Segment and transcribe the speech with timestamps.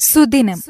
[0.00, 0.60] സുദിനം.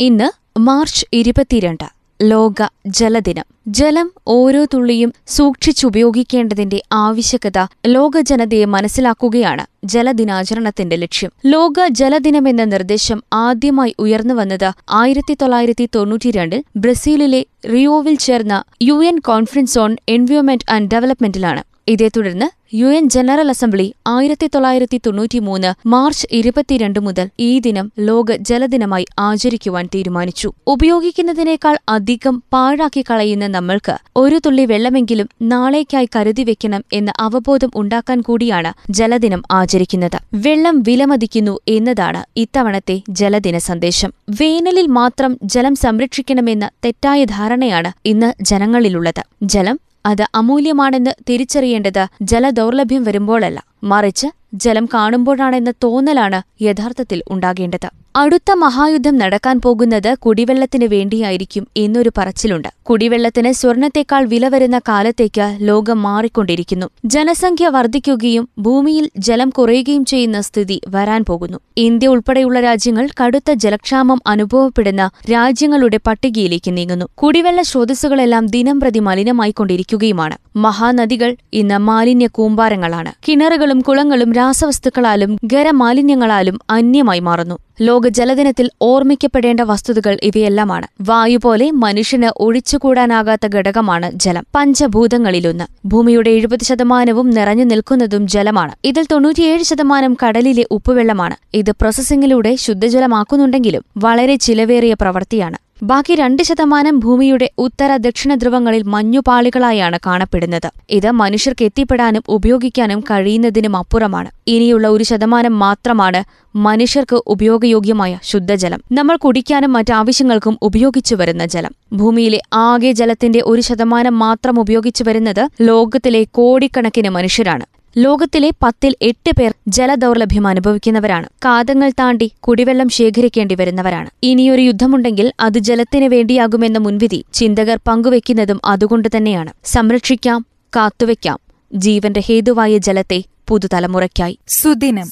[0.00, 2.03] ഇന്ന് മാർച്ച് ഇരുപത്തിരണ്ട്.
[2.30, 3.46] ലോക ജലദിനം.
[3.68, 11.30] ജലം ഓരോ തുള്ളിയും സൂക്ഷിച്ചുപയോഗിക്കേണ്ടതിന്റെ ആവശ്യകത ലോക ജനതയെ മനസ്സിലാക്കുകയാണ് ജലദിനാചരണത്തിന്റെ ലക്ഷ്യം.
[11.46, 19.96] ലോക ജലദിനമെന്ന നിർദ്ദേശം ആദ്യമായി ഉയർന്നുവന്നത് ആയിരത്തി തൊള്ളായിരത്തി തൊണ്ണൂറ്റിരണ്ടിൽ ബ്രസീലിലെ റിയോവിൽ ചേർന്ന U N conference on
[20.08, 21.64] environment and ഡെവലപ്മെന്റിലാണ്.
[21.86, 28.32] ഇതേ തുടർന്ന് യു എൻ ജനറൽ അസംബ്ലി ആയിരത്തി തൊള്ളായിരത്തി തൊണ്ണൂറ്റിമൂന്ന് മാർച്ച് ഇരുപത്തിരണ്ട് മുതൽ ഈ ദിനം ലോക
[28.32, 30.52] ജലദിനമായി ആചരിക്കുവാൻ തീരുമാനിച്ചു.
[30.66, 38.72] ഉപയോഗിക്കുന്നതിനേക്കാൾ അധികം പാഴാക്കി കളയുന്ന നമ്മൾക്ക് ഒരു തുള്ളി വെള്ളമെങ്കിലും നാളേക്കായി കരുതി വെക്കണം എന്ന അവബോധം ഉണ്ടാക്കാൻ കൂടിയാണ്
[38.90, 40.18] ജലദിനം ആചരിക്കുന്നത്.
[40.34, 44.12] വെള്ളം വിലമതിക്കുന്നു എന്നതാണ് ഇത്തവണത്തെ ജലദിന സന്ദേശം.
[44.30, 49.24] വേനലിൽ മാത്രം ജലം സംരക്ഷിക്കണമെന്ന തെറ്റായ ധാരണയാണ് ഇന്ന് ജനങ്ങളിലുള്ളത്.
[49.42, 53.64] ജലം അത് അമൂല്യമാണെന്ന് തിരിച്ചറിയേണ്ടത് ജലദൗർലഭ്യം വരുമ്പോഴല്ല.
[53.82, 58.03] മറിച്ച് ജലം കാണുമ്പോഴാണെന്ന തോന്നലാണ് യഥാർത്ഥത്തിൽ ഉണ്ടാകേണ്ടത്.
[58.16, 62.68] അടുത്ത മഹായുദ്ധം നടക്കാൻ പോകുന്നത് കുടിവെള്ളത്തിന് വേണ്ടിയായിരിക്കും എന്നൊരു പറച്ചിലുണ്ട്.
[62.82, 66.86] കുടിവെള്ളത്തിന് സ്വർണത്തെക്കാൾ വില വരുന്ന കാലത്തേക്ക് ലോകം മാറിക്കൊണ്ടിരിക്കുന്നു.
[67.04, 71.58] ജനസംഖ്യ വർദ്ധിക്കുകയും ഭൂമിയിൽ ജലം കുറയുകയും ചെയ്യുന്ന സ്ഥിതി വരാൻ പോകുന്നു.
[71.76, 77.06] ഇന്ത്യ ഉൾപ്പെടെയുള്ള രാജ്യങ്ങൾ കടുത്ത ജലക്ഷാമം അനുഭവപ്പെടുന്ന രാജ്യങ്ങളുടെ പട്ടികയിലേക്ക് നീങ്ങുന്നു.
[77.14, 80.38] കുടിവെള്ള സ്രോതസ്സുകളെല്ലാം ദിനം പ്രതി മലിനമായിക്കൊണ്ടിരിക്കുകയുമാണ്.
[80.56, 83.12] മഹാനദികൾ ഇന്ന് മാലിന്യ കൂമ്പാരങ്ങളാണ്.
[83.28, 87.58] കിണറുകളും കുളങ്ങളും രാസവസ്തുക്കളാലും ഖരമാലിന്യങ്ങളാലും അന്യമായി മാറുന്നു.
[87.80, 90.86] ലോക ജലദിനത്തിൽ ഓർമ്മിക്കപ്പെടേണ്ട വസ്തുതകൾ ഇവയെല്ലാമാണ്.
[91.00, 94.46] വായു പോലെ മനുഷ്യന് ഒഴിച്ചുകൂടാനാകാത്ത ഘടകമാണ് ജലം.
[94.54, 95.64] പഞ്ചഭൂതങ്ങളിലൊന്ന്.
[95.86, 98.72] ഭൂമിയുടെ എഴുപത് ശതമാനവും നിറഞ്ഞു നിൽക്കുന്നതും ജലമാണ്.
[98.84, 101.36] ഇതിൽ തൊണ്ണൂറ്റിയേഴ് ശതമാനം കടലിലെ ഉപ്പുവെള്ളമാണ്.
[101.54, 105.63] ഇത് പ്രോസസ്സിംഗിലൂടെ ശുദ്ധജലമാക്കുന്നുണ്ടെങ്കിലും വളരെ ചിലവേറിയ പ്രവൃത്തിയാണ്.
[105.82, 110.72] ബാക്കി രണ്ട് ശതമാനം ഭൂമിയുടെ ഉത്തര ദക്ഷിണ ധ്രുവങ്ങളിൽ മഞ്ഞുപാളികളായാണ് കാണപ്പെടുന്നത്.
[110.90, 114.30] ഇത് മനുഷ്യർക്ക് എത്തിപ്പെടാനും ഉപയോഗിക്കാനും കഴിയുന്നതിനും അപ്പുറമാണ്.
[114.46, 116.24] ഇനിയുള്ള ഒരു ശതമാനം മാത്രമാണ്
[116.56, 118.80] മനുഷ്യർക്ക് ഉപയോഗയോഗ്യമായ ശുദ്ധജലം.
[118.92, 121.72] നമ്മൾ കുടിക്കാനും മറ്റാവശ്യങ്ങൾക്കും ഉപയോഗിച്ചു വരുന്ന ജലം.
[121.92, 127.66] ഭൂമിയിലെ ആകെ ജലത്തിന്റെ ഒരു ശതമാനം മാത്രം ഉപയോഗിച്ചു വരുന്നത് ലോകത്തിലെ കോടിക്കണക്കിന് മനുഷ്യരാണ്.
[127.96, 131.28] ലോകത്തിലെ പത്തിൽ എട്ട് പേർ ജലദൗർലഭ്യം അനുഭവിക്കുന്നവരാണ്.
[131.44, 134.10] കാതങ്ങൾ താണ്ടി കുടിവെള്ളം ശേഖരിക്കേണ്ടി വരുന്നവരാണ്.
[134.22, 139.52] ഇനിയൊരു യുദ്ധമുണ്ടെങ്കിൽ അത് ജലത്തിന് വേണ്ടിയാകുമെന്ന മുൻവിധി ചിന്തകർ പങ്കുവെക്കുന്നതും അതുകൊണ്ട് തന്നെയാണ്.
[139.64, 140.46] സംരക്ഷിക്കാം
[140.76, 141.38] കാത്തുവെക്കാം
[141.72, 144.38] ജീവന്റെ ഹേതുവായ ജലത്തെ പുതുതലമുറയ്ക്കായി.
[144.48, 145.10] സുദിനം.